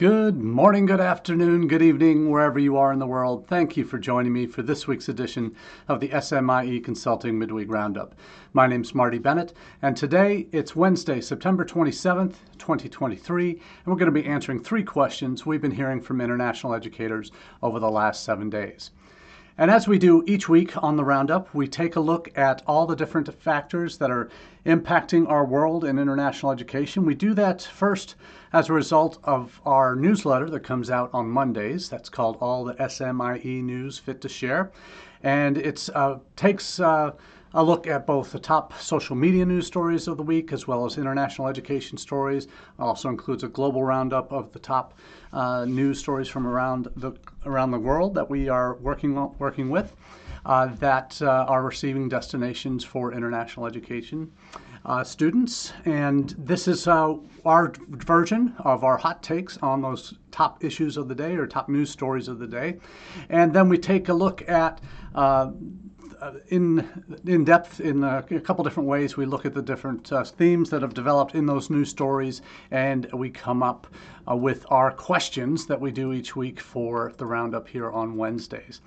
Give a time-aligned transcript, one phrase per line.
[0.00, 3.46] Good morning, good afternoon, good evening, wherever you are in the world.
[3.46, 5.54] Thank you for joining me for this week's edition
[5.88, 8.14] of the SMIE Consulting Midweek Roundup.
[8.54, 9.52] My name's Marty Bennett,
[9.82, 15.44] and today it's Wednesday, September 27th, 2023, and we're going to be answering three questions
[15.44, 17.30] we've been hearing from international educators
[17.62, 18.92] over the last seven days.
[19.60, 22.86] And as we do each week on the Roundup, we take a look at all
[22.86, 24.30] the different factors that are
[24.64, 27.04] impacting our world in international education.
[27.04, 28.14] We do that first
[28.54, 31.90] as a result of our newsletter that comes out on Mondays.
[31.90, 34.72] That's called All the SMIE News Fit to Share.
[35.22, 37.12] And it uh, takes uh,
[37.54, 40.84] a look at both the top social media news stories of the week as well
[40.84, 42.46] as international education stories.
[42.78, 44.94] Also includes a global roundup of the top
[45.32, 47.12] uh, news stories from around the
[47.46, 49.96] around the world that we are working working with
[50.46, 54.30] uh, that uh, are receiving destinations for international education.
[54.86, 60.64] Uh, students, and this is uh, our version of our hot takes on those top
[60.64, 62.78] issues of the day or top news stories of the day.
[63.28, 64.80] And then we take a look at
[65.14, 65.50] uh,
[66.48, 66.86] in
[67.26, 69.16] in depth in a, a, couple different ways.
[69.16, 73.10] We look at the different uh, themes that have developed in those news stories, and
[73.12, 73.86] we come up
[74.28, 78.80] uh, with our questions that we do each week for the roundup here on Wednesdays.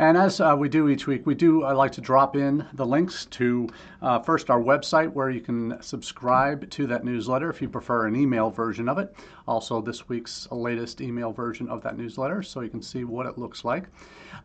[0.00, 2.86] And as uh, we do each week, we do I like to drop in the
[2.86, 3.68] links to
[4.00, 8.16] uh, first our website where you can subscribe to that newsletter if you prefer an
[8.16, 9.14] email version of it.
[9.50, 13.36] Also, this week's latest email version of that newsletter so you can see what it
[13.36, 13.86] looks like.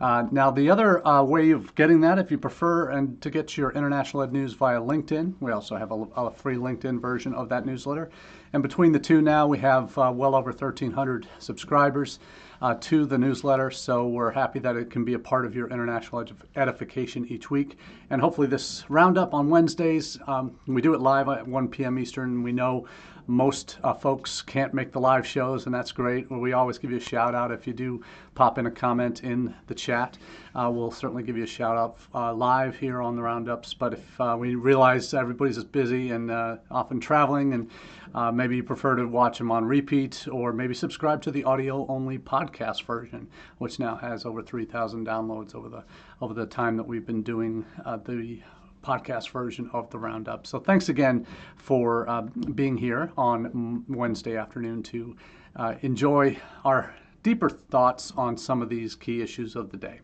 [0.00, 3.56] Uh, now, the other uh, way of getting that, if you prefer, and to get
[3.56, 7.48] your international ed news via LinkedIn, we also have a, a free LinkedIn version of
[7.48, 8.10] that newsletter.
[8.52, 12.18] And between the two now, we have uh, well over 1,300 subscribers
[12.60, 13.70] uh, to the newsletter.
[13.70, 17.50] So we're happy that it can be a part of your international ed- edification each
[17.50, 17.78] week.
[18.10, 21.98] And hopefully, this roundup on Wednesdays, um, we do it live at 1 p.m.
[21.98, 22.42] Eastern.
[22.42, 22.86] We know
[23.26, 26.30] most uh, folks can't make the live shows, and that's great.
[26.30, 28.02] We always give you a shout out if you do
[28.34, 30.18] pop in a comment in the chat.
[30.54, 33.74] Uh, we'll certainly give you a shout out uh, live here on the roundups.
[33.74, 38.62] But if uh, we realize everybody's just busy and uh, often traveling, and maybe you
[38.62, 43.28] prefer to watch them on repeat, or maybe subscribe to the audio only podcast version,
[43.58, 45.84] which now has over 3,000 downloads over the
[46.22, 47.64] over the time that we've been doing
[48.04, 48.40] the
[48.86, 50.46] podcast version of the Roundup.
[50.46, 51.26] So thanks again
[51.56, 52.22] for uh,
[52.54, 55.16] being here on Wednesday afternoon to
[55.56, 60.00] uh, enjoy our deeper thoughts on some of these key issues of the day.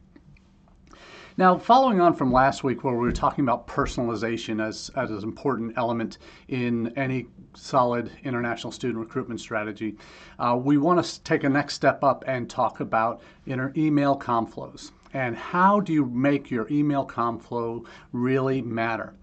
[1.39, 5.23] Now, following on from last week, where we were talking about personalization as, as an
[5.23, 9.97] important element in any solid international student recruitment strategy,
[10.39, 14.47] uh, we want to take a next step up and talk about inter- email com
[14.47, 19.15] flows and how do you make your email com flow really matter?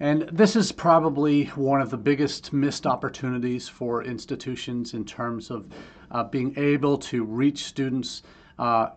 [0.00, 5.66] And this is probably one of the biggest missed opportunities for institutions in terms of
[6.10, 8.22] uh, being able to reach students
[8.58, 8.90] uh,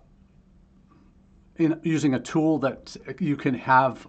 [1.58, 4.08] in using a tool that you can have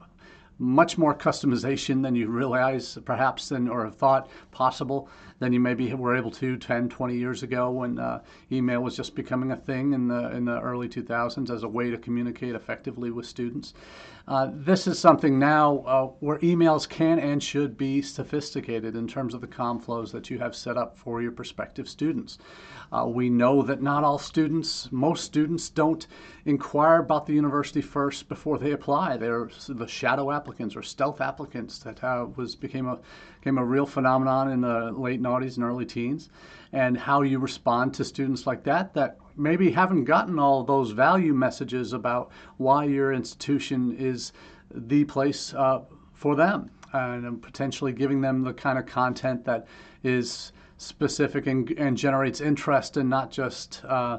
[0.59, 5.09] much more customization than you realize perhaps than or have thought possible
[5.39, 8.21] than you maybe were able to 10 20 years ago when uh,
[8.51, 11.91] email was just becoming a thing in the in the early 2000s as a way
[11.91, 13.73] to communicate effectively with students
[14.29, 19.33] uh, this is something now uh, where emails can and should be sophisticated in terms
[19.33, 22.37] of the com flows that you have set up for your prospective students.
[22.93, 26.07] Uh, we know that not all students, most students don't
[26.45, 29.17] inquire about the university first before they apply.
[29.17, 32.99] They're the shadow applicants or stealth applicants that uh, was became a
[33.41, 36.31] became a real phenomenon in the late noughties and early teens.
[36.73, 41.35] And how you respond to students like that that maybe haven't gotten all those value
[41.35, 44.33] messages about why your institution is
[44.75, 45.81] the place uh,
[46.15, 49.67] for them and potentially giving them the kind of content that
[50.03, 54.19] is specific and, and generates interest and not just uh,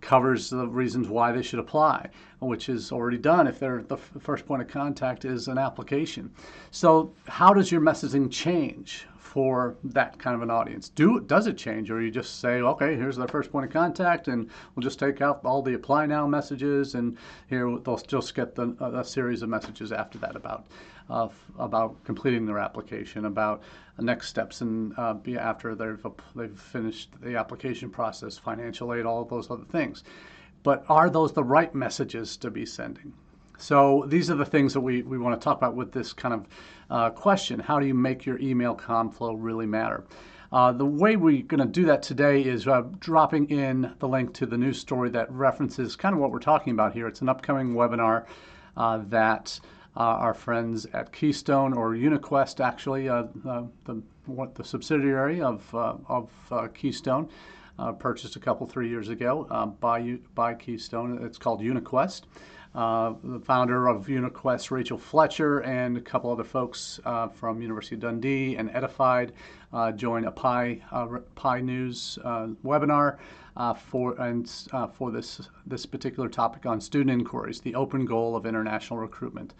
[0.00, 2.08] covers the reasons why they should apply,
[2.40, 6.30] which is already done if they're the first point of contact is an application.
[6.70, 10.88] So, how does your messaging change for that kind of an audience?
[10.88, 14.26] Do does it change, or you just say, okay, here's their first point of contact,
[14.26, 17.16] and we'll just take out all the apply now messages, and
[17.48, 20.66] here they'll just get the, a series of messages after that about
[21.08, 21.28] uh,
[21.60, 23.62] about completing their application, about
[24.00, 26.04] next steps, and uh, after they've
[26.34, 30.02] they've finished the application process, financial aid, all of those other things.
[30.64, 33.12] But are those the right messages to be sending?
[33.60, 36.32] So these are the things that we, we want to talk about with this kind
[36.32, 36.46] of
[36.88, 37.60] uh, question.
[37.60, 40.04] How do you make your email com flow really matter?
[40.50, 44.32] Uh, the way we're going to do that today is uh, dropping in the link
[44.34, 47.06] to the news story that references kind of what we're talking about here.
[47.06, 48.24] It's an upcoming webinar
[48.76, 49.60] uh, that
[49.94, 53.24] uh, our friends at Keystone or UniQuest, actually, uh,
[53.84, 56.30] the, what, the subsidiary of, uh, of
[56.74, 57.28] Keystone,
[57.98, 61.24] purchased a couple, three years ago by, by Keystone.
[61.24, 62.22] It's called UniQuest.
[62.72, 67.96] Uh, the founder of UniQuest, Rachel Fletcher, and a couple other folks uh, from University
[67.96, 69.32] of Dundee and Edified
[69.72, 72.18] uh, joined a PIE uh, PIE News
[73.56, 74.48] uh, for and
[74.94, 79.54] for this this particular topic on student inquiries, the open goal of international recruitment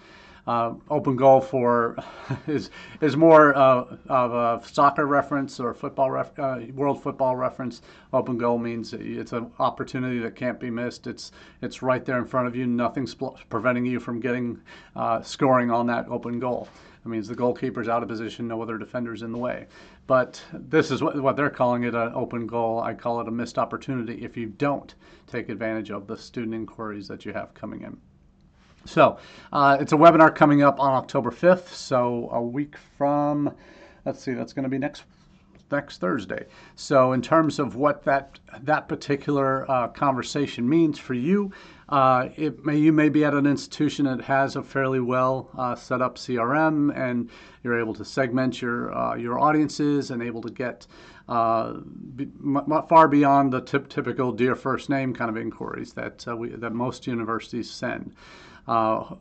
[0.47, 1.97] uh, open goal for
[2.47, 2.71] is
[3.01, 7.83] is more uh, of a soccer reference or football ref, uh, world football reference.
[8.13, 11.07] Open goal means it's an opportunity that can't be missed.
[11.07, 11.33] It's
[11.63, 12.67] it's right there in front of you.
[12.67, 13.15] Nothing's
[13.49, 14.61] preventing you from getting
[14.97, 16.69] uh, scoring on that open goal.
[17.05, 19.67] It means the goalkeeper's out of position, no other defenders in the way.
[20.07, 22.81] But this is what, what they're calling it an open goal.
[22.81, 24.95] I call it a missed opportunity if you don't
[25.27, 27.97] take advantage of the student inquiries that you have coming in.
[28.85, 29.19] So
[29.53, 31.69] uh, it's a webinar coming up on October 5th.
[31.69, 33.55] So a week from,
[34.05, 35.05] let's see, that's going to be next
[35.71, 36.47] next Thursday.
[36.77, 41.53] So in terms of what that that particular uh, conversation means for you,
[41.89, 45.75] uh, it may you may be at an institution that has a fairly well uh,
[45.75, 47.31] set up CRM, and
[47.63, 50.87] you're able to segment your uh, your audiences and able to get
[51.29, 51.75] uh,
[52.17, 56.51] be, m- far beyond the typical dear first name kind of inquiries that uh, we,
[56.51, 58.15] that most universities send.
[58.67, 59.15] Uh,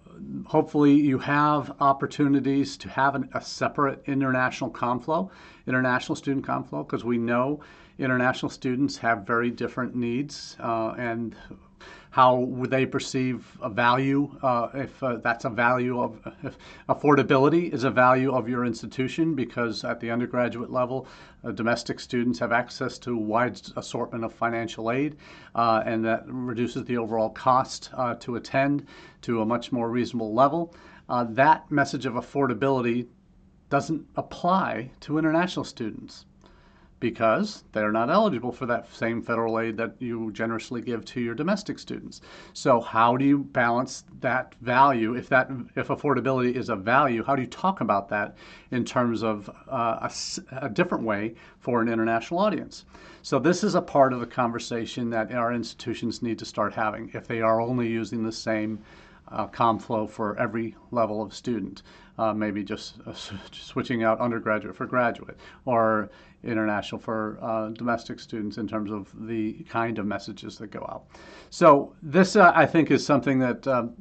[0.46, 5.30] hopefully, you have opportunities to have an, a separate international CommFlow,
[5.68, 7.62] international student CommFlow, because we know
[7.98, 11.36] international students have very different needs uh, and
[12.12, 16.20] how they perceive a value uh, if uh, that's a value of
[16.90, 21.08] affordability is a value of your institution because at the undergraduate level
[21.44, 25.18] uh, domestic students have access to a wide assortment of financial aid
[25.56, 28.86] uh, and that reduces the overall cost uh, to attend
[29.22, 30.74] to a much more reasonable level.
[31.10, 33.08] Uh, that message of affordability
[33.70, 36.26] doesn't apply to international students
[37.00, 41.34] because they're not eligible for that same federal aid that you generously give to your
[41.34, 42.20] domestic students.
[42.54, 47.24] So how do you balance that value if that if affordability is a value?
[47.24, 48.36] How do you talk about that
[48.72, 52.86] in terms of uh, a, a different way for an international audience?
[53.22, 57.12] So this is a part of the conversation that our institutions need to start having
[57.14, 58.80] if they are only using the same
[59.32, 61.84] uh, ComFlow for every level of student.
[62.20, 63.14] Uh, maybe just uh,
[63.54, 66.10] switching out undergraduate for graduate, or
[66.44, 71.04] international for uh, domestic students in terms of the kind of messages that go out.
[71.50, 73.94] So this, uh, I think, is something that um,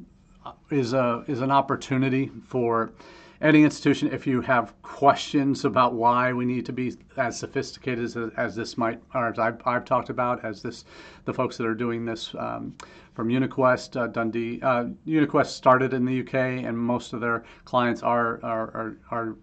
[0.69, 2.91] is a is an opportunity for
[3.41, 4.11] any institution.
[4.11, 8.77] If you have questions about why we need to be as sophisticated as, as this
[8.77, 10.85] might, or as I've, I've, talked about, as this
[11.25, 12.75] the folks that are doing this um,
[13.13, 14.61] from UniQuest, uh, Dundee.
[14.61, 19.35] Uh, UniQuest started in the UK, and most of their clients are are, are, are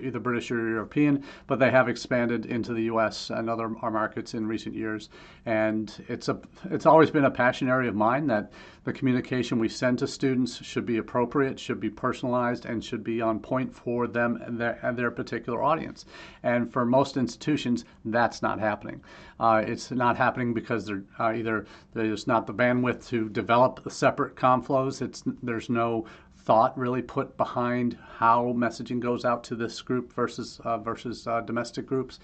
[0.00, 3.30] either British or European, but they have expanded into the U.S.
[3.30, 5.08] and other markets in recent years.
[5.46, 6.38] And it's a
[6.70, 8.52] it's always been a passion area of mine that
[8.84, 13.20] the communication we send to students should be appropriate, should be personalized, and should be
[13.20, 16.04] on point for them and their, and their particular audience.
[16.42, 19.00] And for most institutions, that's not happening.
[19.40, 24.36] Uh, it's not happening because they're uh, either there's not the bandwidth to develop separate
[24.36, 25.02] CommFlows.
[25.02, 26.06] It's there's no
[26.44, 31.40] thought really put behind how messaging goes out to this group versus uh, versus uh,
[31.40, 32.20] domestic groups,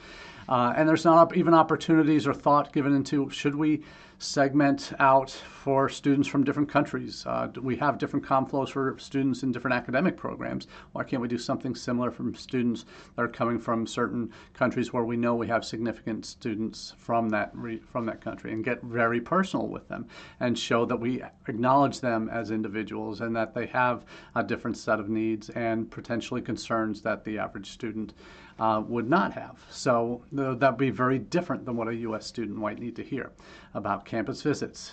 [0.48, 3.82] uh, and there's not even opportunities or thought given into should we
[4.20, 7.24] segment out for students from different countries.
[7.26, 10.66] Uh, we have different ComFlows for students in different academic programs.
[10.92, 12.84] Why can't we do something similar from students
[13.16, 17.54] that are coming from certain countries where we know we have significant students from that
[17.90, 20.06] from that country and get very personal with them
[20.40, 25.00] and show that we acknowledge them as individuals and that they have a different set
[25.00, 28.12] of needs and potentially concerns that the average student
[28.60, 29.58] uh, would not have.
[29.70, 32.26] So that would be very different than what a U.S.
[32.26, 33.32] student might need to hear
[33.74, 34.92] about campus visits,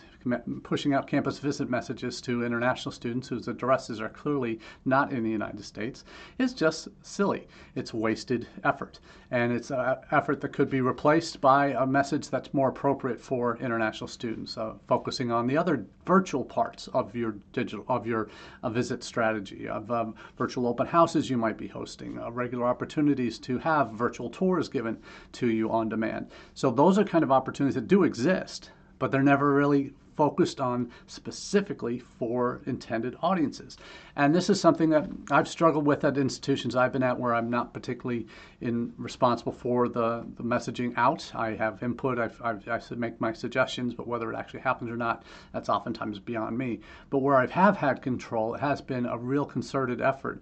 [0.64, 5.30] pushing out campus visit messages to international students whose addresses are clearly not in the
[5.30, 6.04] United States
[6.38, 7.48] is just silly.
[7.76, 9.00] It's wasted effort.
[9.32, 13.58] And it's an effort that could be replaced by a message that's more appropriate for
[13.58, 18.30] international students, uh, focusing on the other virtual parts of your digital, of your
[18.64, 23.38] uh, visit strategy, of um, virtual open houses you might be hosting, uh, regular opportunities
[23.40, 24.98] to have virtual tours given
[25.34, 26.32] to you on demand.
[26.54, 30.92] So those are kind of opportunities that do exist, but they're never really focused on
[31.06, 33.78] specifically for intended audiences.
[34.16, 37.50] And this is something that I've struggled with at institutions I've been at where I'm
[37.50, 38.28] not particularly
[38.60, 41.32] in responsible for the, the messaging out.
[41.36, 44.98] I have input, I've, I've, I make my suggestions, but whether it actually happens or
[44.98, 46.80] not, that's oftentimes beyond me.
[47.12, 50.42] But where I have had control, it has been a real concerted effort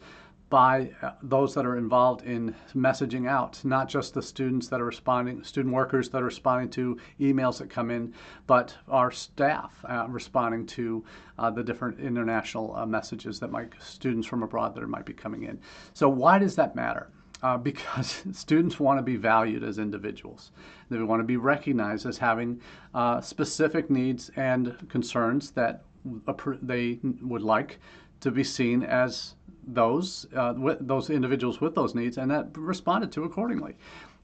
[0.55, 4.85] by uh, those that are involved in messaging out, not just the students that are
[4.85, 8.13] responding, student workers that are responding to emails that come in,
[8.47, 11.03] but our staff uh, responding to
[11.39, 15.43] uh, the different international uh, messages that might students from abroad that might be coming
[15.43, 15.59] in.
[15.93, 17.09] So why does that matter?
[17.43, 20.53] Uh, because students want to be valued as individuals.
[20.89, 22.61] They want to be recognized as having
[22.93, 25.83] uh, specific needs and concerns that
[26.61, 27.77] they would like
[28.21, 29.35] to be seen as
[29.67, 33.75] those uh, those individuals with those needs and that responded to accordingly.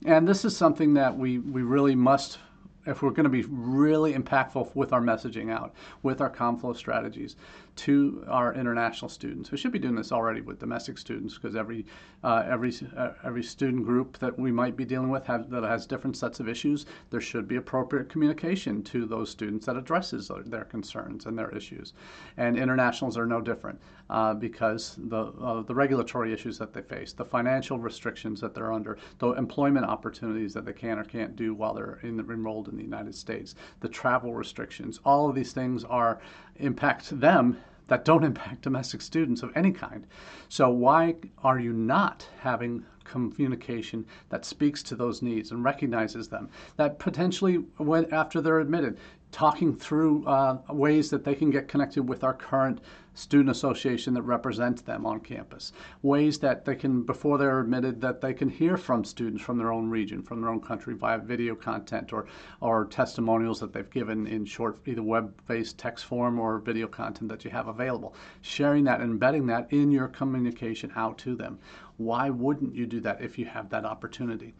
[0.05, 2.39] And this is something that we, we really must
[2.87, 7.35] if we're going to be really impactful with our messaging out, with our CommFlow strategies
[7.81, 9.49] to our international students.
[9.49, 11.87] We should be doing this already with domestic students because every
[12.23, 15.87] uh, every uh, every student group that we might be dealing with have, that has
[15.87, 16.85] different sets of issues.
[17.09, 21.93] There should be appropriate communication to those students that addresses their concerns and their issues.
[22.37, 23.79] And internationals are no different
[24.11, 28.71] uh, because the uh, the regulatory issues that they face, the financial restrictions that they're
[28.71, 32.77] under, the employment opportunities that they can or can't do while they're in, enrolled in
[32.77, 36.19] the United States, the travel restrictions, all of these things are
[36.57, 37.57] impact them
[37.91, 40.07] that don't impact domestic students of any kind.
[40.47, 46.49] So why are you not having communication that speaks to those needs and recognizes them?
[46.77, 48.97] That potentially, when after they're admitted,
[49.31, 52.81] talking through uh, ways that they can get connected with our current
[53.13, 55.73] student association that represents them on campus.
[56.01, 59.71] Ways that they can, before they're admitted, that they can hear from students from their
[59.71, 62.25] own region, from their own country via video content or,
[62.61, 67.43] or testimonials that they've given in short, either web-based text form or video content that
[67.43, 68.15] you have available.
[68.41, 71.59] Sharing that, embedding that in your communication out to them.
[71.97, 74.53] Why wouldn't you do that if you have that opportunity?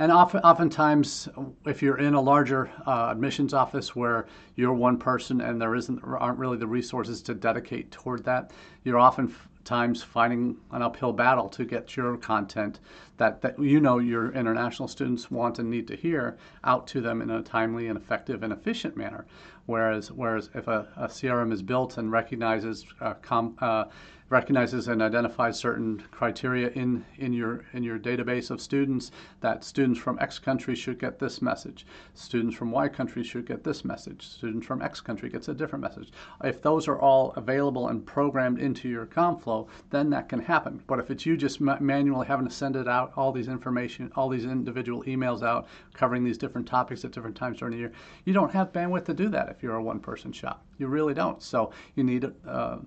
[0.00, 1.28] And often, oftentimes,
[1.66, 6.00] if you're in a larger uh, admissions office where you're one person and there isn't
[6.04, 8.52] aren't really the resources to dedicate toward that,
[8.84, 12.78] you're oftentimes fighting an uphill battle to get your content
[13.16, 17.20] that, that you know your international students want and need to hear out to them
[17.20, 19.26] in a timely and effective and efficient manner.
[19.66, 23.86] Whereas, whereas if a, a CRM is built and recognizes uh, com, uh,
[24.30, 29.98] recognizes and identifies certain criteria in, in, your, in your database of students that students
[29.98, 31.86] from X country should get this message.
[32.14, 34.26] Students from Y country should get this message.
[34.26, 36.12] Students from X country gets a different message.
[36.44, 40.82] If those are all available and programmed into your CommFlow, then that can happen.
[40.86, 44.12] But if it's you just ma manually having to send it out, all these information,
[44.14, 47.92] all these individual emails out, covering these different topics at different times during the year,
[48.24, 50.64] you don't have bandwidth to do that if you're a one-person shop.
[50.76, 51.42] You really don't.
[51.42, 52.78] So you need uh,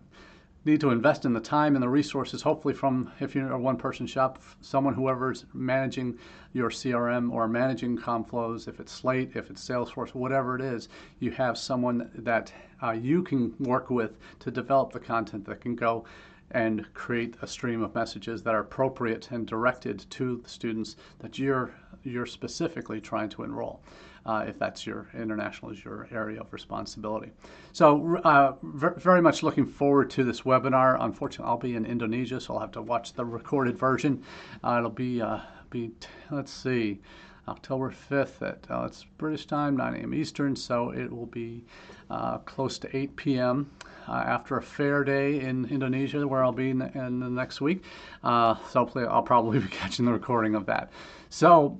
[0.63, 4.05] need to invest in the time and the resources, hopefully from, if you're a one-person
[4.05, 6.17] shop, someone whoever's managing
[6.53, 10.89] your CRM or managing CommFlows, if it's Slate, if it's Salesforce, whatever it is,
[11.19, 12.53] you have someone that
[12.83, 16.05] uh, you can work with to develop the content that can go
[16.51, 21.39] and create a stream of messages that are appropriate and directed to the students that
[21.39, 23.81] you're, you're specifically trying to enroll
[24.25, 27.31] uh, if that's your international is your area of responsibility.
[27.73, 30.97] So uh, very much looking forward to this webinar.
[30.99, 34.23] Unfortunately, I'll be in Indonesia, so I'll have to watch the recorded version.
[34.63, 35.91] Uh, it'll be, uh, be
[36.29, 36.99] let's see,
[37.47, 40.13] October 5th at uh, it's British time, 9 a.m.
[40.13, 41.65] Eastern, so it will be
[42.09, 43.71] uh, close to 8 p.m.
[44.07, 47.83] Uh, after a fair day in Indonesia, where I'll be in, in the next week.
[48.23, 50.91] Uh, so I'll probably be catching the recording of that.
[51.29, 51.79] So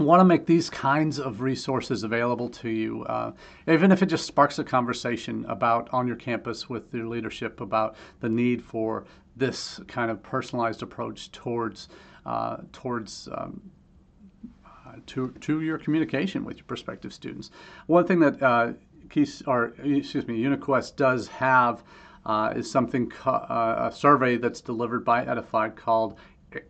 [0.00, 3.32] want to make these kinds of resources available to you, uh,
[3.68, 7.96] even if it just sparks a conversation about on your campus with your leadership about
[8.20, 9.04] the need for
[9.36, 11.88] this kind of personalized approach towards
[12.26, 13.60] uh, towards um,
[14.66, 17.50] uh, to to your communication with your prospective students.
[17.86, 18.72] One thing that uh,
[19.08, 21.82] Keys, or excuse me, UniQuest does have
[22.26, 26.18] uh, is something uh, a survey that's delivered by Edified called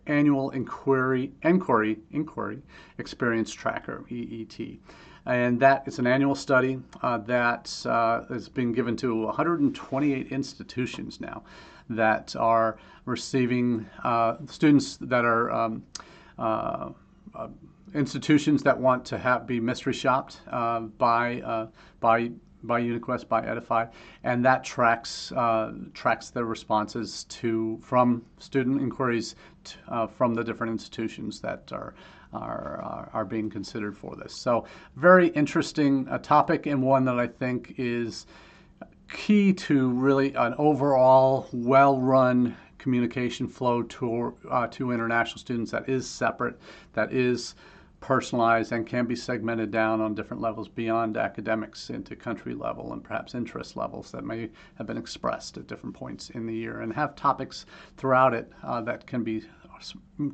[0.07, 2.61] annual inquiry inquiry inquiry
[2.97, 4.79] experience tracker EET,
[5.25, 11.19] and that is an annual study uh, that uh, has been given to 128 institutions
[11.19, 11.43] now
[11.89, 15.83] that are receiving uh, students that are um,
[16.39, 16.89] uh,
[17.35, 17.47] uh,
[17.93, 21.67] institutions that want to have be mystery shopped uh, by
[21.99, 22.31] by
[22.63, 23.85] by UniQuest by Edify,
[24.23, 30.43] and that tracks uh, tracks the responses to from student inquiries to, uh, from the
[30.43, 31.93] different institutions that are
[32.33, 34.33] are, are, are being considered for this.
[34.33, 34.65] So,
[34.95, 38.25] very interesting uh, topic and one that I think is
[39.11, 45.87] key to really an overall well run communication flow to, uh, to international students that
[45.87, 46.59] is separate,
[46.93, 47.53] that is
[48.01, 53.03] personalized and can be segmented down on different levels beyond academics into country level and
[53.03, 56.91] perhaps interest levels that may have been expressed at different points in the year and
[56.91, 57.65] have topics
[57.97, 59.43] throughout it uh, that can be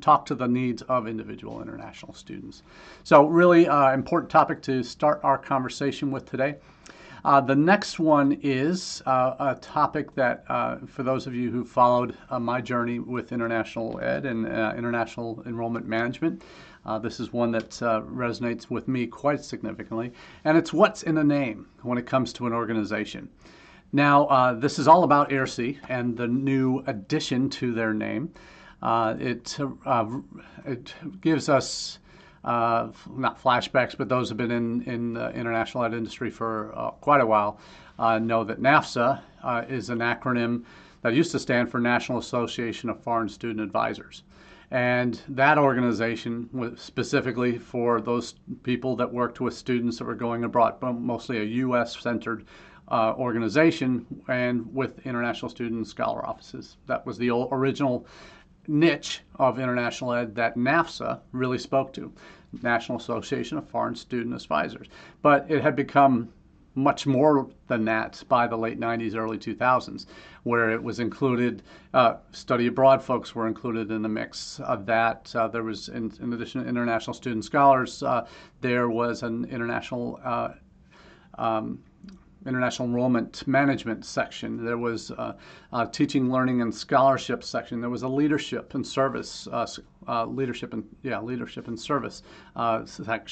[0.00, 2.62] talk to the needs of individual international students.
[3.04, 6.56] So really uh, important topic to start our conversation with today.
[7.24, 11.64] Uh, the next one is uh, a topic that, uh, for those of you who
[11.64, 16.42] followed uh, my journey with international ed and uh, international enrollment management,
[16.88, 20.12] uh, this is one that resonates with me quite significantly,
[20.44, 23.28] and it's what's in a name when it comes to an organization.
[23.92, 28.32] Now, this is all about AIRC and the new addition to their name.
[28.82, 29.58] it,
[30.66, 31.98] it gives us
[32.44, 36.90] uh, not flashbacks, but those have been in, in the international ed industry for uh,
[36.92, 37.58] quite a while,
[37.98, 40.64] uh, know that NAFSA uh, is an acronym
[41.02, 44.22] that used to stand for National Association of Foreign Student Advisors.
[44.70, 50.44] And that organization was specifically for those people that worked with students that were going
[50.44, 51.98] abroad, but mostly a U.S.
[51.98, 52.44] centered
[52.88, 56.76] uh, organization and with international student scholar offices.
[56.86, 58.06] That was the original
[58.66, 62.12] niche of international ed that NAFSA really spoke to.
[62.62, 64.88] National Association of Foreign Student Advisors.
[65.22, 66.30] But it had become
[66.78, 70.06] much more than that by the late 90s, early 2000s,
[70.44, 71.62] where it was included.
[71.92, 75.34] Uh, study abroad folks were included in the mix of that.
[75.34, 78.26] Uh, there was, in, in, addition to international student scholars, uh,
[78.60, 80.50] there was an international uh,
[81.36, 81.80] um,
[82.48, 84.64] international enrollment management section.
[84.64, 85.36] There was a,
[85.72, 87.80] a, teaching, learning, and scholarship section.
[87.80, 89.66] There was a leadership and service, uh,
[90.08, 92.22] uh, leadership and yeah, leadership and service
[92.56, 92.84] uh,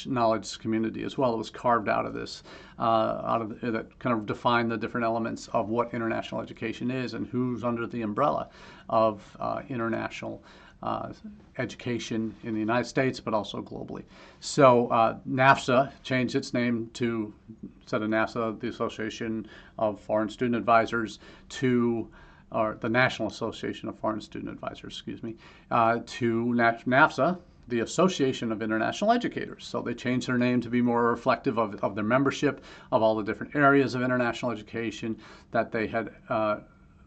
[0.07, 1.35] knowledge community as well.
[1.35, 2.43] It was carved out of this,
[2.79, 6.91] uh, out of the, that kind of defined the different elements of what international education
[6.91, 8.51] is and who's under the umbrella
[8.89, 10.45] of uh, international
[10.83, 11.13] uh,
[11.59, 14.05] education in the United States, but also globally.
[14.41, 17.33] So uh, NAFSA changed its name to,
[17.81, 19.47] instead of NAFSA, the Association
[19.79, 21.19] of Foreign Student Advisors,
[21.51, 22.09] to
[22.53, 25.35] or the National Association of Foreign Student Advisors, excuse me,
[25.73, 29.67] uh, to NAFSA, the Association of International Educators.
[29.67, 32.63] So they changed their name to be more reflective of, of their membership,
[32.93, 35.19] of all the different areas of international education
[35.51, 36.59] that they had uh,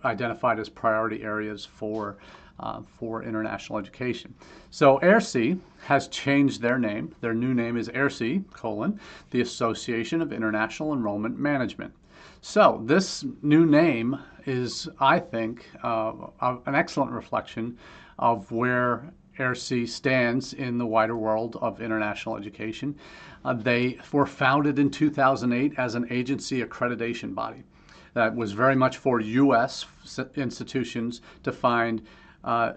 [0.03, 2.17] identified as priority areas for
[2.59, 4.33] uh, for international education.
[4.69, 7.15] So AIRC has changed their name.
[7.21, 8.99] Their new name is AIRC, colon,
[9.31, 11.93] the Association of International Enrollment Management.
[12.41, 17.77] So this new name is, I think, uh, an excellent reflection
[18.17, 22.95] of where AIRC stands in the wider world of international education.
[23.45, 27.63] Uh, they were founded in 2008 as an agency accreditation body
[28.13, 29.85] that was very much for U.S.
[30.35, 32.01] institutions to find
[32.43, 32.73] uh,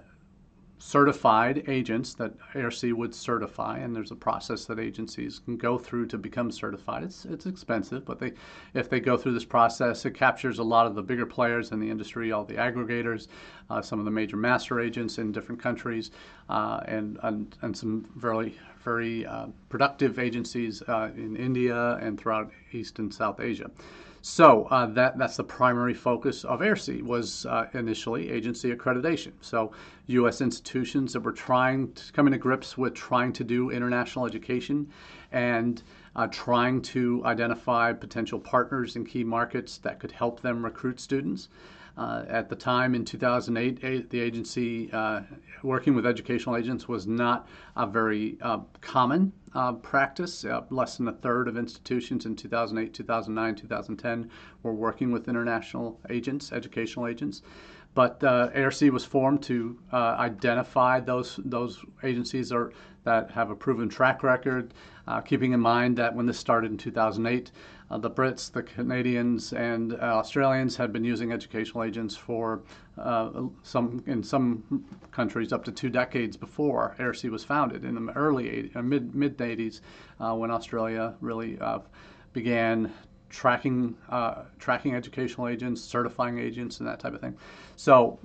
[0.83, 6.07] certified agents that AIRC would certify, and there's a process that agencies can go through
[6.07, 7.05] to become certified.
[7.05, 8.33] It's, it's expensive, but they,
[8.75, 11.79] if they go through this process, it captures a lot of the bigger players in
[11.79, 13.29] the industry, all the aggregators,
[13.71, 16.11] uh, some of the major master agents in different countries,
[16.49, 22.51] uh, and, and, and some very, very uh, productive agencies uh, in India and throughout
[22.73, 23.71] East and South Asia.
[24.25, 29.33] So uh, that that's the primary focus of AIRC was uh, initially agency accreditation.
[29.41, 29.73] So
[30.07, 30.41] U.S.
[30.41, 34.87] institutions that were trying to come into grips with trying to do international education
[35.33, 35.83] and
[36.15, 41.49] uh, trying to identify potential partners in key markets that could help them recruit students.
[41.97, 45.21] Uh, at the time in 2008, a, the agency uh,
[45.63, 50.45] working with educational agents was not a very uh, common uh, practice.
[50.45, 54.31] Uh, less than a third of institutions in 2008, 2009, 2010
[54.63, 57.43] were working with international agents, educational agents.
[57.95, 62.73] But uh, AIRC was formed to identify those those agencies are,
[63.05, 64.73] that have a proven track record,
[65.27, 67.53] keeping in mind that when this started in 2008,
[67.93, 72.63] uh, the Brits, the Canadians, and uh, Australians had been using educational agents for
[72.97, 78.13] uh, some in some countries up to two decades before AIRC was founded in the
[78.15, 79.81] early 80s, uh, mid mid 80s
[80.21, 81.59] uh, when Australia really
[82.33, 82.91] began
[83.29, 83.95] tracking
[84.59, 87.37] tracking educational agents, certifying agents, and that type of thing.
[87.77, 88.19] So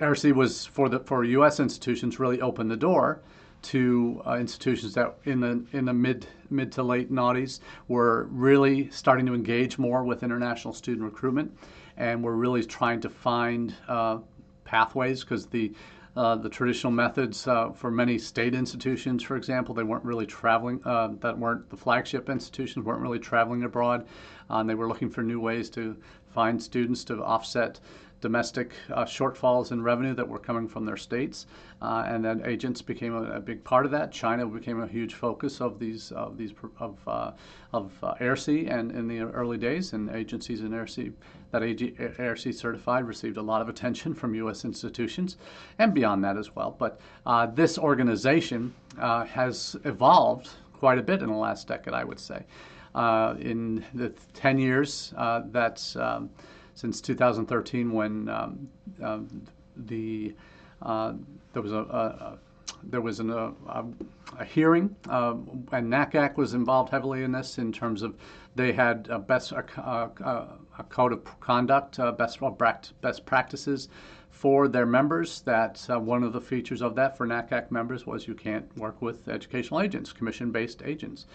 [0.00, 1.58] AIRC was for the for U.S.
[1.58, 3.22] institutions really opened the door
[3.62, 8.90] to uh, institutions that in the in the mid mid to late noughties were really
[8.90, 11.56] starting to engage more with international student recruitment,
[11.96, 14.18] and we're really trying to find uh,
[14.64, 15.72] pathways because the
[16.14, 20.78] uh, the traditional methods uh, for many state institutions, for example, they weren't really traveling,
[20.84, 24.06] uh, that weren't the flagship institutions, weren't really traveling abroad.
[24.50, 25.96] and they were looking for new ways to
[26.34, 27.80] find students to offset
[28.22, 31.46] domestic uh, shortfalls in revenue that were coming from their states,
[31.82, 34.12] uh, and then agents became a, a, big part of that.
[34.12, 37.32] China became a huge focus of these of these of uh,
[37.72, 41.12] of uh, AIRC and in the early days, and agencies in AIRC
[41.50, 44.64] that AIRC certified received a lot of attention from U.S.
[44.64, 45.36] institutions
[45.78, 46.74] and beyond that as well.
[46.78, 52.04] But uh, this organization uh, has evolved quite a bit in the last decade, I
[52.04, 52.44] would say.
[52.94, 55.12] in the 10 years
[55.50, 56.30] that's um,
[56.74, 58.68] since 2013 when um,
[59.02, 59.42] um,
[59.76, 60.34] the
[60.82, 61.12] uh,
[61.52, 62.38] there was a, a,
[62.84, 63.52] there was an, a,
[64.38, 65.34] a, hearing uh,
[65.72, 68.16] and NACAC was involved heavily in this in terms of
[68.56, 69.60] they had a best a,
[70.78, 72.40] a code of conduct, uh, best
[73.00, 73.88] best practices
[74.42, 75.40] for their members.
[75.42, 79.00] That uh, one of the features of that for NACAC members was you can't work
[79.00, 81.26] with educational agents, commission-based agents.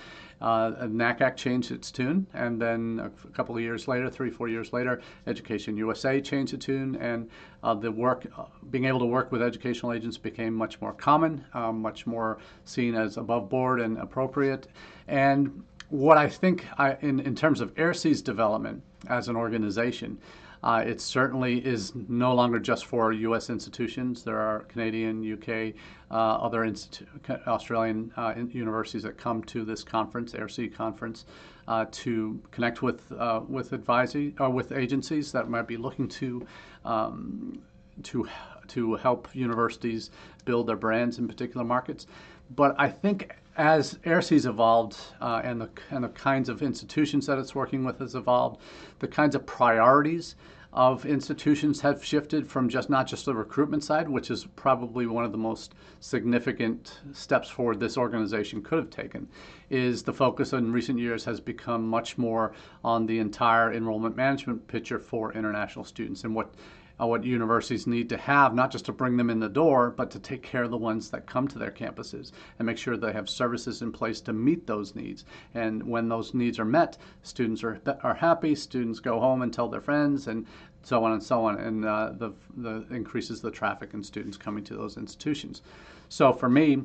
[0.41, 4.73] Uh, NACAC changed its tune, and then a couple of years later, three, four years
[4.73, 7.29] later, Education USA changed the tune, and
[7.63, 11.45] uh, the work, uh, being able to work with educational agents became much more common,
[11.53, 14.67] uh, much more seen as above board and appropriate.
[15.07, 20.19] And what I think, I, in, in terms of AIRC's development as an organization,
[20.63, 23.49] uh, it certainly is no longer just for U.S.
[23.49, 24.23] institutions.
[24.23, 25.73] There are Canadian, UK,
[26.09, 31.25] uh, other institu- Australian uh, universities that come to this conference, AIRC conference,
[31.67, 36.07] uh, to connect with uh, with advising or uh, with agencies that might be looking
[36.07, 36.45] to
[36.85, 37.61] um,
[38.03, 38.27] to
[38.69, 40.11] to help universities
[40.45, 42.07] build their brands in particular markets.
[42.55, 47.39] But I think as AIRC's evolved uh, and, the, and the kinds of institutions that
[47.39, 48.61] it's working with has evolved,
[48.99, 50.35] the kinds of priorities
[50.73, 55.25] of institutions have shifted from just not just the recruitment side, which is probably one
[55.25, 59.27] of the most significant steps forward this organization could have taken,
[59.71, 62.53] is the focus in recent years has become much more
[62.83, 66.53] on the entire enrollment management picture for international students and what
[66.99, 70.09] uh, what universities need to have, not just to bring them in the door, but
[70.11, 73.13] to take care of the ones that come to their campuses and make sure they
[73.13, 75.25] have services in place to meet those needs.
[75.53, 79.67] And when those needs are met, students are, are happy, students go home and tell
[79.67, 80.45] their friends, and
[80.83, 84.63] so on and so on, and uh, the, the increases the traffic and students coming
[84.63, 85.61] to those institutions.
[86.09, 86.83] So for me,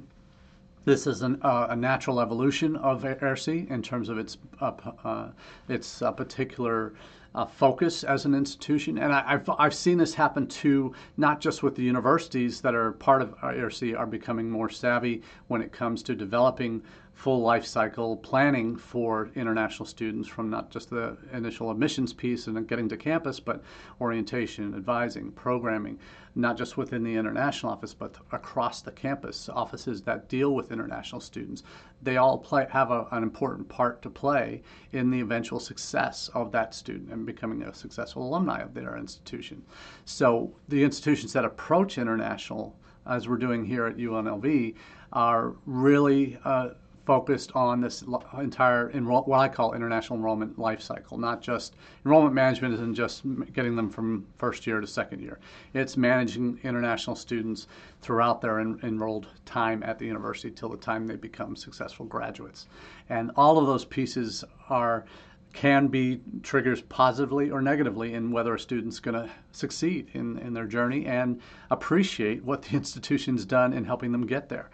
[0.84, 4.72] this is an, uh, a natural evolution of AIRC in terms of its uh,
[5.04, 5.28] uh
[5.68, 6.92] its uh, particular
[7.34, 8.98] uh, focus as an institution.
[8.98, 12.92] And I, have I've seen this happen too, not just with the universities that are
[12.92, 16.82] part of AIRC are becoming more savvy when it comes to developing
[17.22, 22.66] full life cycle planning for international students from not just the initial admissions piece and
[22.66, 23.62] getting to campus, but
[24.00, 25.96] orientation, advising, programming,
[26.34, 31.20] not just within the international office, but across the campus, offices that deal with international
[31.20, 31.62] students.
[32.02, 36.50] They all play, have a, an important part to play in the eventual success of
[36.50, 39.62] that student and becoming a successful alumni of their institution.
[40.06, 42.74] So the institutions that approach international,
[43.06, 44.74] as we're doing here at UNLV,
[45.12, 46.70] are really uh,
[47.04, 48.04] focused on this
[48.38, 51.18] entire enroll, what I call international enrollment life cycle.
[51.18, 55.40] Not just enrollment management isn't just getting them from first year to second year.
[55.74, 57.66] It's managing international students
[58.00, 62.66] throughout their en- enrolled time at the university till the time they become successful graduates.
[63.08, 65.04] And all of those pieces are
[65.52, 70.54] can be triggers positively or negatively in whether a student's going to succeed in, in
[70.54, 74.70] their journey and appreciate what the institution's done in helping them get there.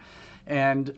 [0.47, 0.97] And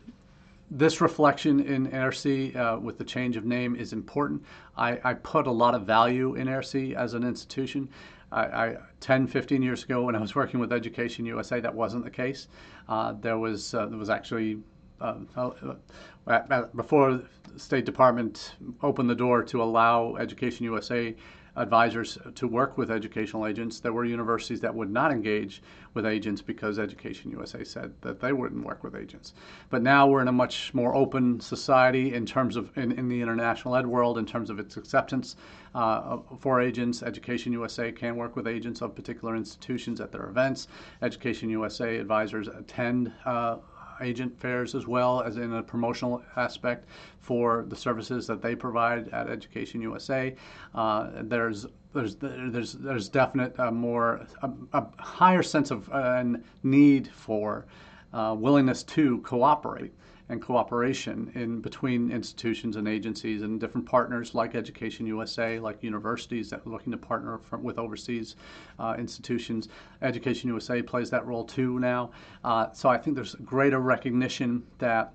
[0.74, 4.42] this reflection in AIRC uh, with the change of name is important.
[4.76, 7.90] I, I, put a lot of value in AIRC as an institution.
[8.32, 12.04] I, I, 10, 15 years ago, when I was working with Education USA, that wasn't
[12.04, 12.48] the case.
[12.88, 14.60] Uh, there was uh, there was actually
[15.02, 17.20] uh, uh, before
[17.52, 21.14] the State Department opened the door to allow Education USA
[21.56, 23.80] advisors to work with educational agents.
[23.80, 25.62] There were universities that would not engage
[25.94, 29.34] with agents because Education USA said that they wouldn't work with agents.
[29.68, 33.20] But now we're in a much more open society in terms of in, in the
[33.20, 35.36] international ed world, in terms of its acceptance
[35.74, 37.02] uh, for agents.
[37.02, 40.68] Education USA can work with agents of particular institutions at their events.
[41.02, 43.56] Education USA advisors attend uh,
[44.02, 46.86] agent fairs as well as in a promotional aspect
[47.20, 50.34] for the services that they provide at Education USA.
[50.74, 56.24] Uh, there's there's there's there's definite uh, more a, a, higher sense of uh,
[56.62, 57.66] need for
[58.12, 59.92] uh, willingness to cooperate
[60.32, 66.48] and cooperation in between institutions and agencies and different partners like Education USA, like universities
[66.48, 68.36] that are looking to partner from, with overseas
[68.78, 69.68] uh, institutions.
[70.00, 72.10] Education USA plays that role too now.
[72.44, 75.12] Uh, so I think there's greater recognition that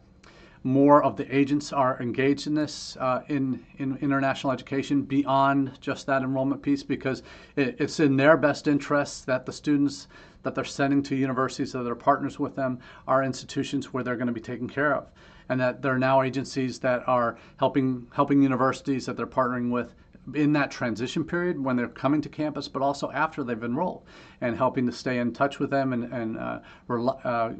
[0.68, 6.06] more of the agents are engaged in this uh, in, in international education beyond just
[6.06, 7.24] that enrollment piece because
[7.56, 10.10] it, it's in their best interests that the students
[10.44, 14.28] that they're sending to universities that are partners with them are institutions where they're going
[14.28, 15.08] to be taken care of
[15.48, 19.96] and that there are now agencies that are helping helping universities that they're partnering with
[20.34, 24.04] in that transition period when they're coming to campus, but also after they've enrolled,
[24.42, 26.60] and helping to stay in touch with them and, and uh,
[27.24, 27.54] uh,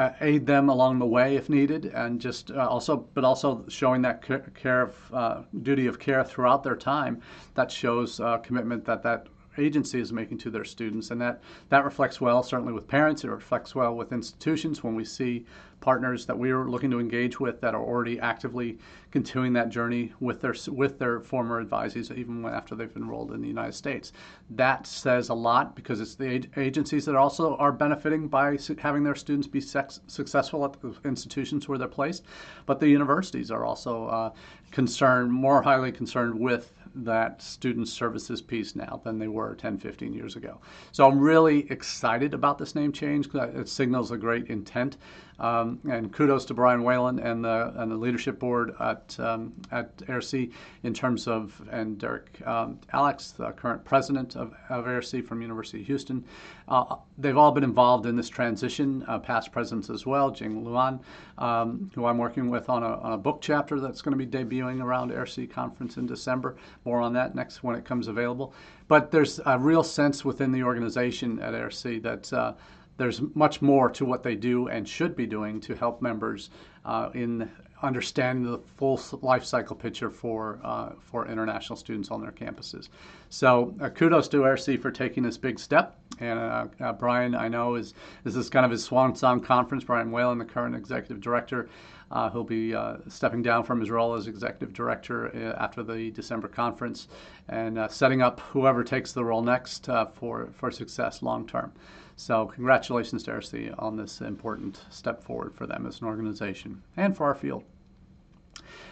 [0.00, 4.00] uh, aid them along the way if needed, and just uh, also, but also showing
[4.00, 4.22] that
[4.54, 7.20] care of uh, duty of care throughout their time.
[7.54, 9.26] That shows uh, commitment that that
[9.60, 13.24] agency is making to their students, and that that reflects well certainly with parents.
[13.24, 15.44] It reflects well with institutions when we see
[15.80, 18.78] partners that we are looking to engage with that are already actively
[19.10, 23.48] continuing that journey with their with their former advisees, even after they've enrolled in the
[23.48, 24.12] United States.
[24.50, 29.14] That says a lot because it's the agencies that also are benefiting by having their
[29.14, 32.24] students be successful at the institutions where they're placed,
[32.66, 34.30] but the universities are also uh,
[34.70, 40.12] concerned, more highly concerned with that student services piece now than they were 10, 15
[40.12, 40.60] years ago.
[40.92, 44.96] So I'm really excited about this name change because it signals a great intent.
[45.40, 49.96] Um, and kudos to Brian Whalen and the, and the leadership board at, um, at
[49.98, 54.84] AIRC in terms of, and Derek um, Alex, the current president of, of
[55.26, 56.24] from University of Houston.
[56.68, 61.00] Uh, they've all been involved in this transition, uh, past presidents as well, Jing Luan,
[61.38, 64.30] um, who I'm working with on a, on a book chapter that's going to be
[64.30, 66.56] debuting around AIRC conference in December.
[66.84, 68.52] More on that next when it comes available.
[68.88, 72.54] But there's a real sense within the organization at AIRC that uh,
[72.96, 76.50] there's much more to what they do and should be doing to help members
[76.84, 77.50] uh, in
[77.82, 82.88] understanding the full life cycle picture for uh, for international students on their campuses.
[83.30, 85.96] So uh, kudos to AIRC for taking this big step.
[86.18, 89.84] And uh, uh, Brian, I know is this is kind of his swan song conference.
[89.84, 91.68] Brian Whalen, the current executive director,
[92.10, 96.48] uh, he'll be uh, stepping down from his role as executive director after the December
[96.48, 97.08] conference,
[97.48, 101.72] and setting up whoever takes the role next for for success long term.
[102.20, 107.16] So congratulations to AIRC on this important step forward for them as an organization and
[107.16, 107.64] for our field.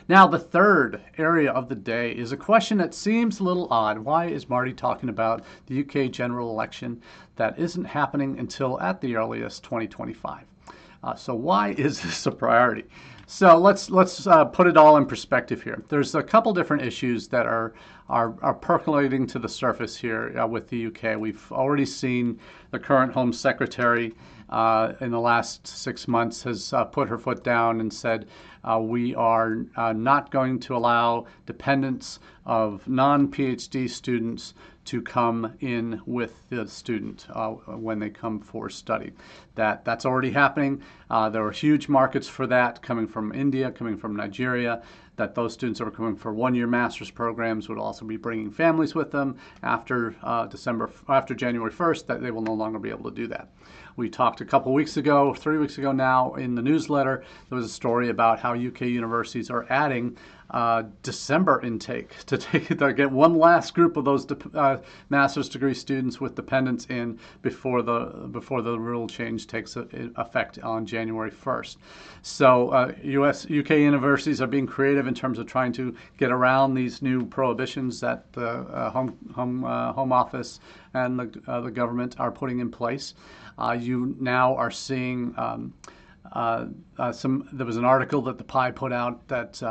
[0.08, 3.98] Now, the third area of the day is a question that seems a little odd.
[3.98, 7.02] Why is Marty talking about the UK general election
[7.36, 10.46] that isn't happening until at the earliest 2025?
[11.04, 12.84] Uh, so why is this a priority?
[13.30, 15.82] So let's let's uh, put it all in perspective here.
[15.90, 17.74] There's a couple different issues that are
[18.08, 21.18] are, are percolating to the surface here uh, with the UK.
[21.18, 24.14] We've already seen the current Home Secretary
[24.48, 28.28] uh, in the last six months has uh, put her foot down and said
[28.64, 34.54] uh, we are uh, not going to allow dependents of non-PhD students
[34.88, 39.12] to come in with the student uh, when they come for study.
[39.54, 40.82] That that's already happening.
[41.10, 44.82] Uh, there are huge markets for that coming from India, coming from Nigeria.
[45.16, 49.10] That those students are coming for one-year master's programs would also be bringing families with
[49.10, 52.06] them after uh, December after January 1st.
[52.06, 53.48] That they will no longer be able to do that.
[53.96, 57.24] We talked a couple weeks ago, three weeks ago now, in the newsletter.
[57.48, 60.16] There was a story about how UK universities are adding
[60.50, 64.80] uh, December intake to take to get one last group of those de- uh,
[65.10, 70.58] master's degree students with dependents in before the before the rule change takes a, effect
[70.60, 71.76] on January 1st.
[72.22, 73.44] So uh, U.S.
[73.44, 78.00] UK universities are being creative in terms of trying to get around these new prohibitions
[78.00, 80.60] that the uh, home home uh, home office
[80.94, 83.14] and the uh, the government are putting in place.
[83.78, 85.34] you now are seeing.
[85.36, 85.74] Um,
[87.12, 89.62] some there was an article that the PIE put out that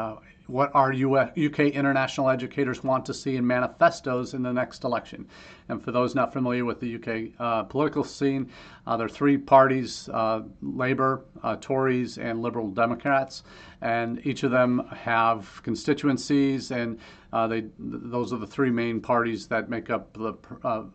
[0.48, 5.28] what our US, UK international educators want to see in manifestos in the next election.
[5.70, 8.50] And for those not familiar with the UK uh, political scene,
[8.86, 13.44] uh, there are three parties uh, Labour, uh, Tories, and Liberal Democrats.
[13.82, 16.98] And each of them have constituencies, and
[17.34, 20.34] uh, they, those are the three main parties that make up the,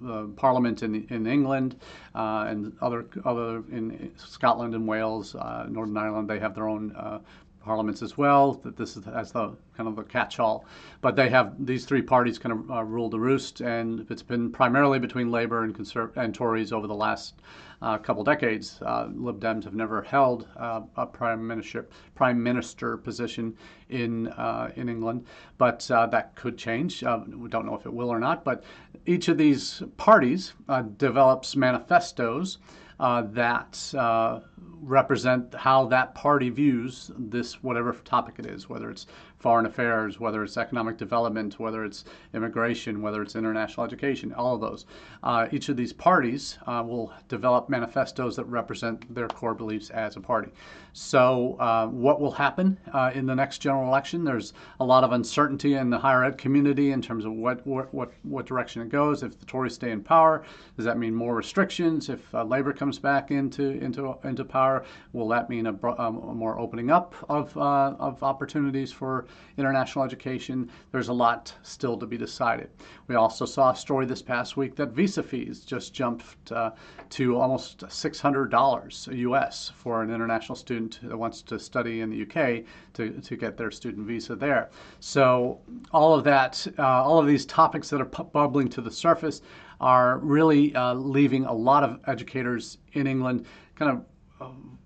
[0.00, 1.76] the Parliament in, in England
[2.14, 5.36] and other, other in Scotland and Wales,
[5.68, 6.28] Northern Ireland.
[6.28, 7.22] They have their own
[7.64, 8.54] parliaments as well.
[8.64, 10.64] That this is as the kind of the catch-all,
[11.00, 14.50] but they have these three parties kind of uh, rule the roost, and it's been
[14.50, 17.34] primarily between Labour and Conserv- and Tories over the last
[17.82, 18.78] uh, couple decades.
[18.82, 23.56] Uh, Lib Dems have never held uh, a prime minister prime minister position
[23.88, 25.26] in uh, in England,
[25.58, 27.02] but uh, that could change.
[27.02, 28.44] we don't know if it will or not.
[28.44, 28.62] But
[29.04, 30.54] each of these parties
[30.96, 32.58] develops manifestos
[33.02, 34.38] uh, that uh,
[34.80, 39.08] represent how that party views this, whatever topic it is, whether it's
[39.40, 44.60] foreign affairs, whether it's economic development, whether it's immigration, whether it's international education, all of
[44.60, 44.86] those.
[45.24, 50.14] Uh, each of these parties uh, will develop manifestos that represent their core beliefs as
[50.14, 50.52] a party.
[50.94, 54.24] So, uh, what will happen uh, in the next general election?
[54.24, 57.92] There's a lot of uncertainty in the higher ed community in terms of what what
[57.94, 59.22] what, what direction it goes.
[59.22, 60.44] If the Tories stay in power,
[60.76, 62.10] does that mean more restrictions?
[62.10, 66.34] If uh, Labor comes back into into into power, will that mean a, um, a
[66.34, 69.26] more opening up of uh, of opportunities for
[69.56, 70.68] international education?
[70.90, 72.68] There's a lot still to be decided.
[73.06, 76.72] We also saw a story this past week that visa fees just jumped uh,
[77.10, 82.64] to almost $600 US for an international student that wants to study in the UK
[82.94, 84.70] to, to get their student visa there.
[85.00, 85.60] So
[85.92, 89.42] all of that, uh, all of these topics that are bubbling to the surface
[89.80, 94.04] are really uh, leaving a lot of educators in England kind of
[94.40, 94.78] um,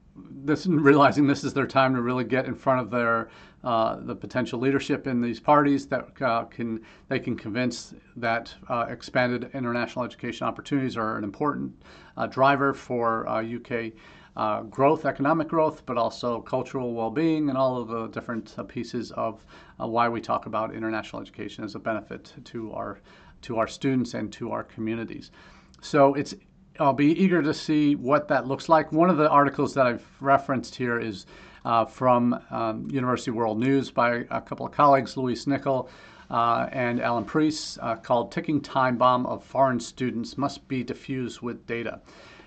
[0.45, 3.29] this realizing this is their time to really get in front of their
[3.65, 8.87] uh, the potential leadership in these parties that uh, can they can convince that uh,
[8.89, 11.73] expanded international education opportunities are an important
[12.17, 13.93] uh, driver for UK
[14.37, 19.45] uh, growth, economic growth, but also cultural well-being and all of the different pieces of
[19.79, 23.01] why we talk about international education as a benefit to our
[23.43, 25.31] to our students and to our communities.
[25.81, 26.35] So it's
[26.79, 28.93] I'll be eager to see what that looks like.
[28.93, 31.27] One of the articles that I've referenced here is
[31.65, 35.89] uh, from um, University World News by a couple of colleagues, Louise Nicol
[36.31, 41.41] uh, and Alan Preece, uh, called Ticking Time Bomb of Foreign Students Must Be Diffused
[41.41, 42.01] with Data.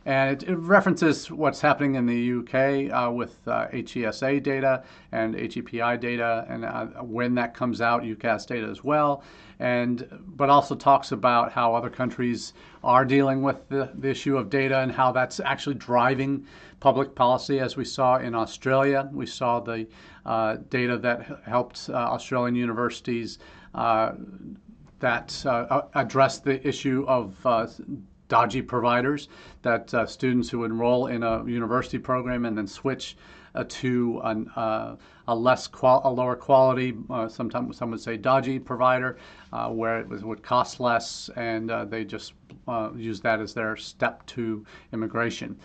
[0.06, 5.36] And it, it references what's happening in the UK uh, with HESA uh, data and
[5.36, 9.24] HEPI data, and uh, when that comes out, UCAS data as well.
[9.60, 14.50] And but also talks about how other countries are dealing with the, the issue of
[14.50, 16.46] data and how that's actually driving
[16.80, 19.10] public policy, as we saw in Australia.
[19.12, 19.86] We saw the
[20.26, 23.40] uh, data that helped uh, Australian universities
[23.76, 24.14] uh,
[25.00, 27.36] that uh, address the issue of
[28.30, 29.28] dodgy providers
[29.63, 33.18] that uh, students who enroll in a university program and then switch
[33.56, 34.96] uh, to an, uh,
[35.28, 39.18] a less qual- a lower quality, uh, sometimes some would say dodgy provider,
[39.52, 42.34] uh, where it was, would cost less, and uh, they just
[42.96, 44.63] use that as their step to
[44.94, 45.58] immigration.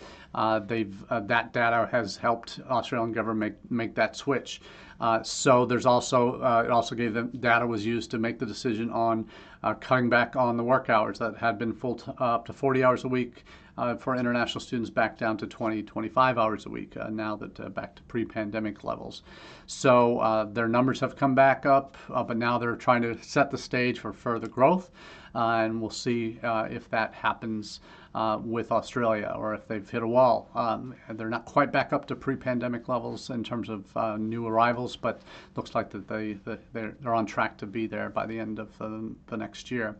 [0.65, 4.59] they've that data has helped Australian government make, make that switch.
[4.99, 8.45] Uh, so there's also uh, it also gave them data was used to make the
[8.45, 9.27] decision on
[9.63, 12.83] uh, cutting back on the work hours that had been full t- up to 40
[12.83, 13.43] hours a week
[13.77, 17.73] uh, for international students back down to 20 25 hours a week uh, now that
[17.73, 19.23] back to pre-pandemic levels.
[19.65, 23.99] So their numbers have come back up, but now they're trying to set the stage
[23.99, 24.91] for further growth,
[25.33, 27.81] and we'll see if that happens
[28.15, 30.49] uh, with Australia or if they've hit a wall.
[30.55, 34.95] Um, they're not quite back up to pre-pandemic levels in terms of uh, new arrivals,
[34.95, 35.21] but
[35.57, 36.37] looks like that they,
[36.73, 39.97] they're, they're on track to be there by the end of the, the next year.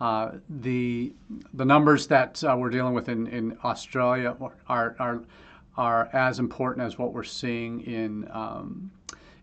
[0.00, 1.12] Uh, the
[1.54, 4.36] the numbers that uh, we're dealing with in, in Australia
[4.68, 5.22] are, are
[5.76, 8.92] are as important as what we're seeing in um,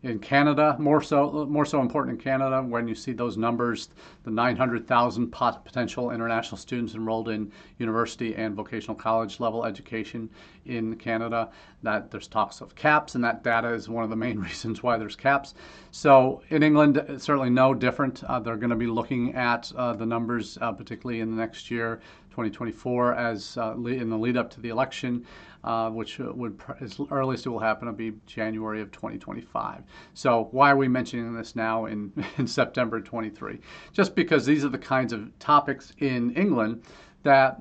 [0.06, 3.90] in Canada, more so more so important in Canada when you see those numbers,
[4.24, 10.30] the 900,000 potential international students enrolled in university and vocational college level education
[10.68, 11.50] in Canada.
[11.82, 14.98] That there's talks of caps, and that data is one of the main reasons why
[14.98, 15.56] there's caps.
[15.90, 18.24] So in England, certainly no different.
[18.26, 21.72] Uh, they're going to be looking at uh, the numbers, uh, particularly in the next
[21.72, 22.00] year,
[22.36, 25.26] 2024, as uh, in the lead up to the election
[25.66, 29.82] uh, which would as earliest it will happen will be January of 2025.
[30.14, 33.60] So why are we mentioning this now in, in September 23?
[33.92, 36.84] Just because these are the kinds of topics in England
[37.24, 37.58] that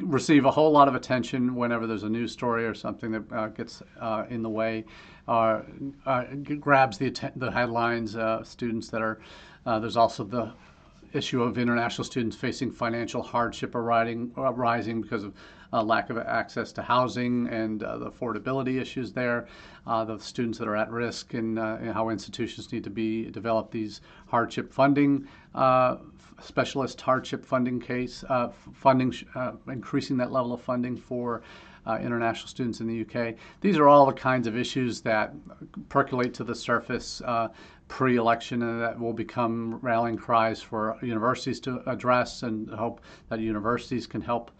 [0.00, 3.46] receive a whole lot of attention whenever there's a news story or something that uh,
[3.48, 4.84] gets uh, in the way,
[5.28, 5.60] uh,
[6.58, 8.16] grabs the, the headlines.
[8.16, 9.20] Uh, students that are
[9.66, 10.52] uh, there's also the
[11.14, 15.34] issue of international students facing financial hardship arising, because of
[15.72, 19.48] uh, lack of access to housing and uh, the affordability issues there,
[19.86, 23.30] uh, the students that are at risk, and, uh, and, how institutions need to be
[23.30, 25.96] develop these hardship funding uh,
[26.40, 31.42] specialist hardship funding case uh, funding uh, increasing that level of funding for.
[31.86, 33.34] Uh, international students in the UK.
[33.60, 35.34] These are all the kinds of issues that
[35.90, 37.48] percolate to the surface uh,
[37.88, 44.06] pre-election and that will become rallying cries for universities to address and hope that universities
[44.06, 44.50] can help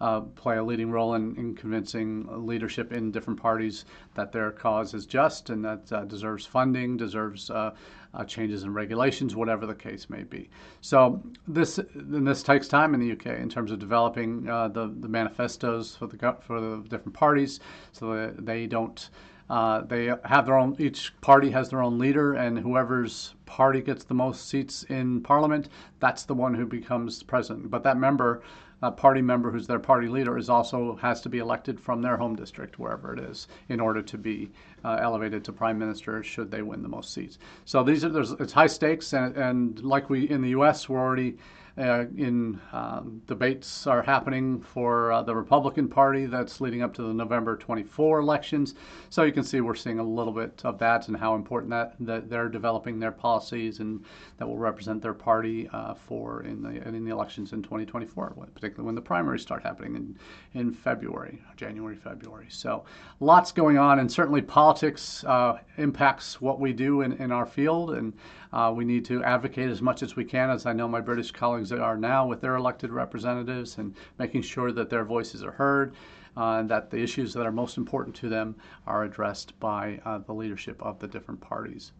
[0.00, 3.84] uh, play a leading role in, in, convincing leadership in different parties
[4.14, 7.74] that their cause is just and that uh, deserves funding, deserves uh,
[8.14, 10.48] uh changes in regulations, whatever the case may be.
[10.80, 15.08] So this this takes time in the UK in terms of developing uh, the the
[15.08, 17.60] manifestos for the for the different parties,
[17.92, 19.08] so that they don't.
[19.50, 20.74] Uh, they have their own.
[20.78, 25.68] Each party has their own leader, and whoever's party gets the most seats in Parliament,
[26.00, 27.70] that's the one who becomes president.
[27.70, 28.42] But that member
[28.84, 32.18] a party member who's their party leader is also has to be elected from their
[32.18, 34.50] home district, wherever it is, in order to be
[34.84, 37.38] uh, elevated to prime minister should they win the most seats.
[37.64, 40.86] So these are there's it's high stakes, and, and like we in the U.S.
[40.86, 41.38] we're already
[41.76, 47.02] uh, in um, debates are happening for uh, the Republican Party that's leading up to
[47.02, 48.74] the November 24 elections.
[49.10, 51.94] So you can see we're seeing a little bit of that and how important that,
[52.00, 54.04] that they're developing their policies and
[54.38, 58.86] that will represent their party uh, for in the in the elections in 2024, particularly
[58.86, 60.16] when the primaries start happening in
[60.54, 62.46] in February, January, February.
[62.50, 62.84] So
[63.20, 67.94] lots going on, and certainly politics uh, impacts what we do in, in our field,
[67.94, 68.12] and
[68.54, 71.32] uh, we need to advocate as much as we can, as I know my British
[71.32, 75.94] colleagues are now with their elected representatives, and making sure that their voices are heard.
[76.36, 78.56] Uh, and that the issues that are most important to them
[78.88, 81.92] are addressed by uh, the leadership of the different parties.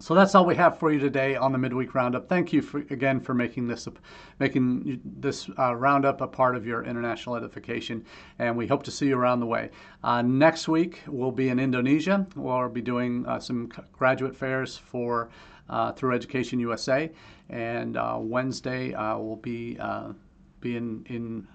[0.00, 2.28] So that's all we have for you today on the midweek roundup.
[2.28, 3.86] Thank you for, again for making this
[4.40, 8.04] making this uh, roundup a part of your international edification,
[8.40, 9.70] and we hope to see you around the way.
[10.02, 12.26] Uh, next week we'll be in Indonesia.
[12.34, 15.30] We'll be doing uh, some graduate fairs for
[15.96, 17.10] through Education USA,
[17.48, 19.78] and uh, Wednesday uh, we'll be
[20.60, 21.46] be in in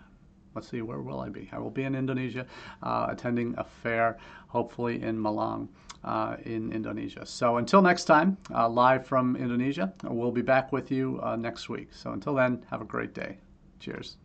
[0.56, 1.50] let's see, where will I be?
[1.52, 2.46] I will be in Indonesia
[2.84, 5.70] uh, attending a fair, hopefully in Malang
[6.04, 7.26] uh, in Indonesia.
[7.26, 11.70] So until next time, uh, live from Indonesia, we'll be back with you uh, next
[11.70, 11.90] week.
[11.92, 13.38] So until then, have a great day.
[13.80, 14.18] Cheers.